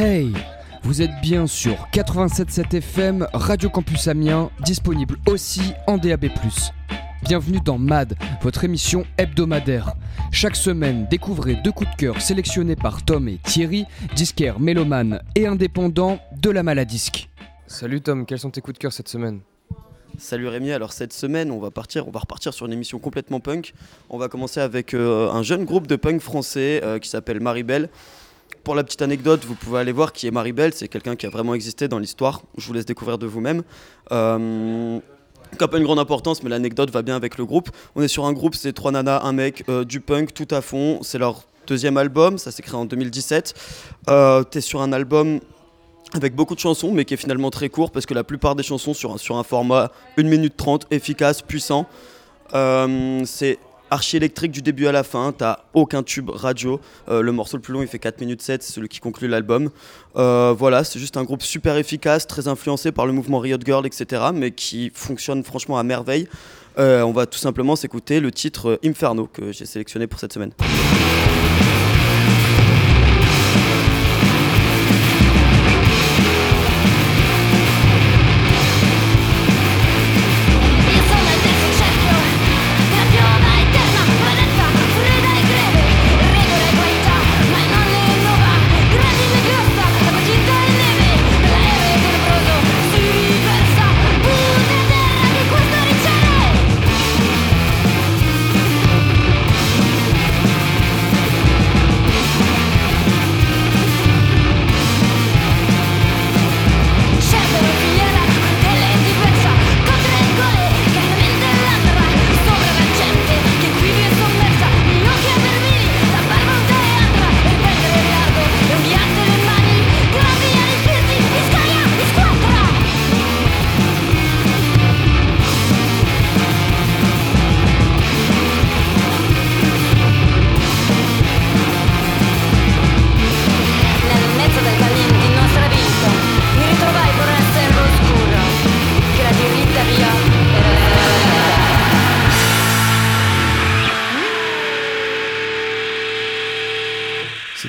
Hey 0.00 0.32
Vous 0.84 1.02
êtes 1.02 1.10
bien 1.20 1.48
sur 1.48 1.74
87.7 1.92 2.76
FM, 2.76 3.26
Radio 3.32 3.68
Campus 3.68 4.06
Amiens, 4.06 4.48
disponible 4.64 5.16
aussi 5.26 5.72
en 5.88 5.98
DAB+. 5.98 6.26
Bienvenue 7.24 7.58
dans 7.64 7.78
MAD, 7.78 8.14
votre 8.40 8.62
émission 8.62 9.04
hebdomadaire. 9.16 9.94
Chaque 10.30 10.54
semaine, 10.54 11.08
découvrez 11.10 11.56
deux 11.64 11.72
coups 11.72 11.90
de 11.90 11.96
cœur 11.96 12.20
sélectionnés 12.20 12.76
par 12.76 13.04
Tom 13.04 13.28
et 13.28 13.38
Thierry, 13.38 13.86
disquaires 14.14 14.60
mélomanes 14.60 15.20
et 15.34 15.48
indépendants 15.48 16.20
de 16.40 16.50
la 16.50 16.62
maladisque. 16.62 17.28
Salut 17.66 18.00
Tom, 18.00 18.24
quels 18.24 18.38
sont 18.38 18.50
tes 18.50 18.60
coups 18.60 18.74
de 18.74 18.78
cœur 18.78 18.92
cette 18.92 19.08
semaine? 19.08 19.40
Salut 20.16 20.46
Rémi, 20.46 20.70
alors 20.70 20.92
cette 20.92 21.12
semaine 21.12 21.50
on 21.50 21.58
va 21.58 21.72
partir, 21.72 22.06
on 22.06 22.12
va 22.12 22.20
repartir 22.20 22.54
sur 22.54 22.66
une 22.66 22.72
émission 22.72 23.00
complètement 23.00 23.40
punk. 23.40 23.74
On 24.10 24.18
va 24.18 24.28
commencer 24.28 24.60
avec 24.60 24.94
euh, 24.94 25.28
un 25.32 25.42
jeune 25.42 25.64
groupe 25.64 25.88
de 25.88 25.96
punk 25.96 26.20
français 26.20 26.80
euh, 26.84 27.00
qui 27.00 27.08
s'appelle 27.08 27.40
Maribel. 27.40 27.88
Pour 28.64 28.74
la 28.74 28.84
petite 28.84 29.02
anecdote, 29.02 29.44
vous 29.46 29.54
pouvez 29.54 29.80
aller 29.80 29.92
voir 29.92 30.12
qui 30.12 30.26
est 30.26 30.30
Maribel, 30.30 30.72
c'est 30.74 30.88
quelqu'un 30.88 31.16
qui 31.16 31.26
a 31.26 31.30
vraiment 31.30 31.54
existé 31.54 31.88
dans 31.88 31.98
l'histoire. 31.98 32.42
Je 32.56 32.66
vous 32.66 32.72
laisse 32.72 32.86
découvrir 32.86 33.18
de 33.18 33.26
vous-même. 33.26 33.62
Euh, 34.12 34.98
qui 35.52 35.58
n'a 35.58 35.68
pas 35.68 35.78
une 35.78 35.84
grande 35.84 35.98
importance, 35.98 36.42
mais 36.42 36.50
l'anecdote 36.50 36.90
va 36.90 37.02
bien 37.02 37.16
avec 37.16 37.38
le 37.38 37.46
groupe. 37.46 37.70
On 37.96 38.02
est 38.02 38.08
sur 38.08 38.26
un 38.26 38.32
groupe, 38.32 38.54
c'est 38.54 38.72
trois 38.72 38.92
nanas, 38.92 39.22
un 39.24 39.32
mec, 39.32 39.64
euh, 39.68 39.84
du 39.84 40.00
punk 40.00 40.34
tout 40.34 40.48
à 40.50 40.60
fond. 40.60 41.00
C'est 41.02 41.18
leur 41.18 41.44
deuxième 41.66 41.96
album, 41.96 42.38
ça 42.38 42.50
s'est 42.50 42.62
créé 42.62 42.76
en 42.76 42.84
2017. 42.84 43.54
Euh, 44.08 44.42
T'es 44.42 44.60
sur 44.60 44.82
un 44.82 44.92
album 44.92 45.40
avec 46.14 46.34
beaucoup 46.34 46.54
de 46.54 46.60
chansons, 46.60 46.92
mais 46.92 47.04
qui 47.04 47.14
est 47.14 47.18
finalement 47.18 47.50
très 47.50 47.68
court, 47.68 47.90
parce 47.90 48.06
que 48.06 48.14
la 48.14 48.24
plupart 48.24 48.54
des 48.54 48.62
chansons 48.62 48.94
sur 48.94 49.36
un 49.36 49.42
format 49.42 49.90
1 50.16 50.22
minute 50.22 50.56
30, 50.56 50.86
efficace, 50.90 51.42
puissant. 51.42 51.86
Euh, 52.54 53.22
c'est 53.26 53.58
archi 53.90 54.16
électrique 54.16 54.52
du 54.52 54.62
début 54.62 54.86
à 54.86 54.92
la 54.92 55.02
fin, 55.02 55.32
t'as 55.36 55.60
aucun 55.74 56.02
tube 56.02 56.30
radio. 56.30 56.80
Euh, 57.08 57.22
le 57.22 57.32
morceau 57.32 57.56
le 57.56 57.62
plus 57.62 57.72
long 57.72 57.82
il 57.82 57.88
fait 57.88 57.98
4 57.98 58.20
minutes 58.20 58.42
7, 58.42 58.62
c'est 58.62 58.72
celui 58.72 58.88
qui 58.88 59.00
conclut 59.00 59.28
l'album. 59.28 59.70
Euh, 60.16 60.54
voilà, 60.56 60.84
c'est 60.84 60.98
juste 60.98 61.16
un 61.16 61.24
groupe 61.24 61.42
super 61.42 61.76
efficace, 61.76 62.26
très 62.26 62.48
influencé 62.48 62.92
par 62.92 63.06
le 63.06 63.12
mouvement 63.12 63.38
Riot 63.38 63.58
Girl, 63.64 63.86
etc., 63.86 64.22
mais 64.34 64.50
qui 64.50 64.90
fonctionne 64.94 65.42
franchement 65.44 65.78
à 65.78 65.82
merveille. 65.82 66.28
Euh, 66.78 67.02
on 67.02 67.12
va 67.12 67.26
tout 67.26 67.38
simplement 67.38 67.74
s'écouter 67.74 68.20
le 68.20 68.30
titre 68.30 68.78
Inferno 68.84 69.26
que 69.26 69.52
j'ai 69.52 69.66
sélectionné 69.66 70.06
pour 70.06 70.20
cette 70.20 70.32
semaine. 70.32 70.52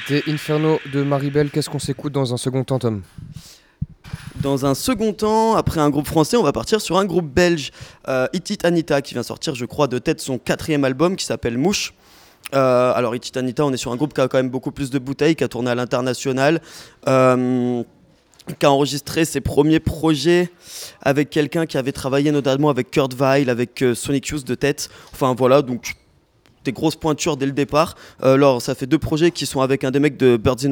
C'était 0.09 0.31
Inferno 0.31 0.79
de 0.91 1.03
Maribel, 1.03 1.51
qu'est-ce 1.51 1.69
qu'on 1.69 1.77
s'écoute 1.77 2.11
dans 2.11 2.33
un 2.33 2.37
second 2.37 2.63
temps 2.63 2.79
Tom 2.79 3.03
Dans 4.41 4.65
un 4.65 4.73
second 4.73 5.13
temps, 5.13 5.55
après 5.55 5.81
un 5.81 5.91
groupe 5.91 6.07
français, 6.07 6.35
on 6.35 6.41
va 6.41 6.51
partir 6.51 6.81
sur 6.81 6.97
un 6.97 7.05
groupe 7.05 7.31
belge, 7.31 7.69
euh, 8.07 8.25
It 8.33 8.49
It 8.49 8.65
Anita, 8.65 9.03
qui 9.03 9.13
vient 9.13 9.21
sortir, 9.21 9.53
je 9.53 9.65
crois, 9.65 9.85
de 9.87 9.99
tête 9.99 10.19
son 10.19 10.39
quatrième 10.39 10.83
album 10.83 11.15
qui 11.15 11.25
s'appelle 11.25 11.59
Mouche. 11.59 11.93
Euh, 12.55 12.91
alors, 12.95 13.15
It 13.15 13.27
It 13.27 13.37
Anita, 13.37 13.63
on 13.63 13.71
est 13.71 13.77
sur 13.77 13.91
un 13.91 13.97
groupe 13.97 14.15
qui 14.15 14.21
a 14.21 14.27
quand 14.27 14.39
même 14.39 14.49
beaucoup 14.49 14.71
plus 14.71 14.89
de 14.89 14.97
bouteilles, 14.97 15.35
qui 15.35 15.43
a 15.43 15.47
tourné 15.47 15.69
à 15.69 15.75
l'international, 15.75 16.59
euh, 17.07 17.83
qui 18.57 18.65
a 18.65 18.71
enregistré 18.71 19.25
ses 19.25 19.41
premiers 19.41 19.79
projets 19.79 20.49
avec 21.03 21.29
quelqu'un 21.29 21.67
qui 21.67 21.77
avait 21.77 21.91
travaillé 21.91 22.31
notamment 22.31 22.69
avec 22.69 22.89
Kurt 22.89 23.13
Weill, 23.13 23.47
avec 23.47 23.83
euh, 23.83 23.93
Sonic 23.93 24.25
Youth 24.29 24.47
de 24.47 24.55
tête. 24.55 24.89
Enfin 25.13 25.35
voilà, 25.37 25.61
donc 25.61 25.93
des 26.65 26.71
grosses 26.71 26.95
pointures 26.95 27.37
dès 27.37 27.45
le 27.45 27.51
départ. 27.51 27.95
Euh, 28.23 28.35
alors, 28.35 28.61
ça 28.61 28.75
fait 28.75 28.87
deux 28.87 28.97
projets 28.97 29.31
qui 29.31 29.45
sont 29.45 29.61
avec 29.61 29.83
un 29.83 29.91
des 29.91 29.99
mecs 29.99 30.17
de 30.17 30.37
Birds 30.37 30.65
in. 30.65 30.71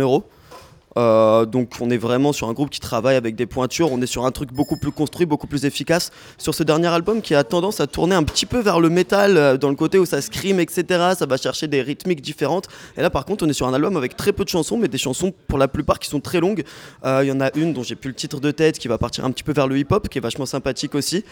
Euh, 0.97 1.45
donc 1.45 1.73
on 1.79 1.89
est 1.89 1.97
vraiment 1.97 2.33
sur 2.33 2.49
un 2.49 2.53
groupe 2.53 2.69
qui 2.69 2.79
travaille 2.79 3.15
avec 3.15 3.35
des 3.35 3.45
pointures, 3.45 3.91
on 3.91 4.01
est 4.01 4.07
sur 4.07 4.25
un 4.25 4.31
truc 4.31 4.51
beaucoup 4.51 4.77
plus 4.77 4.91
construit, 4.91 5.25
beaucoup 5.25 5.47
plus 5.47 5.65
efficace. 5.65 6.11
Sur 6.37 6.55
ce 6.55 6.63
dernier 6.63 6.87
album 6.87 7.21
qui 7.21 7.35
a 7.35 7.43
tendance 7.43 7.79
à 7.79 7.87
tourner 7.87 8.15
un 8.15 8.23
petit 8.23 8.45
peu 8.45 8.59
vers 8.59 8.79
le 8.79 8.89
métal, 8.89 9.37
euh, 9.37 9.57
dans 9.57 9.69
le 9.69 9.75
côté 9.75 9.99
où 9.99 10.05
ça 10.05 10.21
scream, 10.21 10.59
etc. 10.59 10.85
Ça 11.17 11.25
va 11.27 11.37
chercher 11.37 11.67
des 11.67 11.81
rythmiques 11.81 12.21
différentes. 12.21 12.67
Et 12.97 13.01
là 13.01 13.09
par 13.09 13.25
contre 13.25 13.45
on 13.45 13.49
est 13.49 13.53
sur 13.53 13.67
un 13.67 13.73
album 13.73 13.95
avec 13.95 14.17
très 14.17 14.33
peu 14.33 14.43
de 14.43 14.49
chansons, 14.49 14.77
mais 14.77 14.87
des 14.87 14.97
chansons 14.97 15.33
pour 15.47 15.59
la 15.59 15.67
plupart 15.67 15.99
qui 15.99 16.09
sont 16.09 16.19
très 16.19 16.39
longues. 16.39 16.63
Euh, 17.05 17.21
Il 17.23 17.27
y 17.27 17.31
en 17.31 17.41
a 17.41 17.55
une 17.55 17.73
dont 17.73 17.83
j'ai 17.83 17.95
plus 17.95 18.09
le 18.09 18.15
titre 18.15 18.39
de 18.39 18.51
tête 18.51 18.79
qui 18.79 18.87
va 18.87 18.97
partir 18.97 19.25
un 19.25 19.31
petit 19.31 19.43
peu 19.43 19.51
vers 19.51 19.67
le 19.67 19.77
hip-hop, 19.77 20.09
qui 20.09 20.17
est 20.17 20.21
vachement 20.21 20.45
sympathique 20.45 20.95
aussi. 20.95 21.23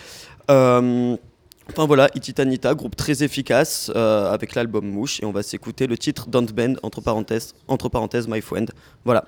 Enfin 1.72 1.86
voilà, 1.88 2.10
Ititanita, 2.16 2.74
groupe 2.76 2.96
très 2.96 3.24
efficace 3.24 3.92
euh, 3.96 4.32
avec 4.32 4.56
l'album 4.56 4.86
Mouche 4.88 5.20
et 5.22 5.26
on 5.26 5.32
va 5.32 5.44
s'écouter 5.44 5.88
le 5.88 5.98
titre 5.98 6.28
Don't 6.30 6.46
Bend 6.54 6.76
entre 6.84 7.02
parenthèses, 7.02 7.54
entre 7.68 7.90
parenthèses 7.90 8.28
My 8.28 8.40
Friend. 8.42 8.70
Voilà, 9.04 9.26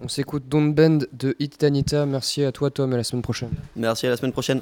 On 0.00 0.08
s'écoute 0.08 0.44
Don't 0.48 0.72
Bend 0.74 1.06
de 1.12 1.34
Hit 1.38 1.58
Tanita, 1.58 2.04
merci 2.06 2.44
à 2.44 2.52
toi 2.52 2.70
Tom 2.70 2.92
et 2.92 2.94
à 2.94 2.98
la 2.98 3.04
semaine 3.04 3.22
prochaine. 3.22 3.50
merci 3.74 4.06
à 4.06 4.10
la 4.10 4.16
semaine 4.16 4.32
prochaine. 4.32 4.60